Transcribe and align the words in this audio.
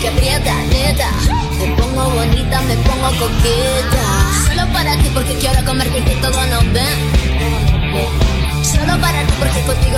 que 0.00 0.08
aprieta, 0.08 0.54
neta. 0.70 1.10
Me 1.58 1.66
pongo 1.76 2.10
bonita, 2.10 2.60
me 2.62 2.76
pongo 2.76 3.08
coqueta. 3.18 4.04
Solo 4.46 4.72
para 4.72 4.96
ti 4.98 5.10
porque 5.12 5.34
quiero 5.34 5.64
comerte 5.64 6.02
que 6.04 6.14
todo 6.16 6.46
nos 6.46 6.72
ven. 6.72 6.98
Solo 8.62 9.00
para 9.00 9.22
ti 9.26 9.32
porque 9.38 9.60
contigo 9.62 9.97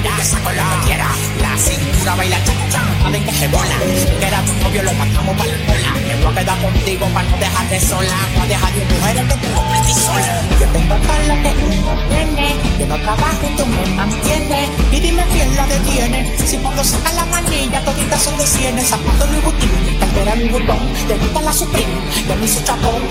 muevo 0.00 0.20
y 0.20 0.24
saco 0.24 0.50
lo 0.50 0.62
que 0.62 0.86
quiera. 0.86 1.08
La 1.40 1.56
cintura 1.56 2.14
baila 2.14 2.44
cha 2.44 2.52
cha, 2.70 3.06
a 3.06 3.10
ver 3.10 3.24
que 3.24 3.32
se 3.32 3.48
bola. 3.48 3.76
Que 4.20 4.26
era 4.26 4.42
tu 4.42 4.52
novio, 4.62 4.82
lo 4.82 4.92
matamos 4.94 5.36
para 5.36 5.52
la 5.52 5.66
cola. 5.66 5.92
Me 6.06 6.24
voy 6.24 6.32
a 6.32 6.38
quedar 6.38 6.62
contigo 6.62 7.06
para 7.14 7.28
no 7.28 7.36
dejarte 7.36 7.80
sola, 7.80 8.16
para 8.34 8.46
dejar 8.46 8.72
de 8.72 8.84
mujeres 8.84 9.22
que 9.28 9.36
tengo 9.42 9.62
pretty 9.68 9.94
sola. 9.94 10.42
Yo 10.60 10.66
tengo 10.68 10.94
lo 10.94 11.34
que 11.42 11.64
uno 11.64 11.92
tiene, 12.08 12.56
yo 12.78 12.86
no 12.86 12.96
trabajo 13.00 13.42
y 13.42 13.56
tú 13.56 13.66
me 13.66 13.86
mantienes. 13.94 14.68
Y 14.92 15.00
dime 15.00 15.24
quién 15.32 15.56
la 15.56 15.66
detiene, 15.66 16.36
si 16.44 16.56
cuando 16.58 16.84
saca 16.84 17.12
la 17.12 17.24
manilla 17.26 17.84
toditas 17.84 18.22
son 18.22 18.36
de 18.38 18.46
cienes, 18.46 18.88
zapatos 18.88 19.30
Louis 19.30 19.44
Vuitton, 19.44 19.98
cartera 20.00 20.34
Louis 20.36 20.52
Vuitton, 20.52 20.78
te 21.08 21.14
gusta 21.16 21.40
la 21.40 21.52
Supreme, 21.52 21.92
yo 22.28 22.36
me 22.36 22.44
hice 22.44 22.64
chapón. 22.64 23.02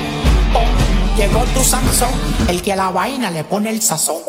Llegó 1.18 1.44
tu 1.54 1.64
Sansón, 1.64 2.10
el 2.48 2.62
que 2.62 2.74
a 2.74 2.76
la 2.76 2.90
vaina 2.90 3.30
le 3.30 3.44
pone 3.44 3.70
el 3.70 3.82
sazón. 3.82 4.22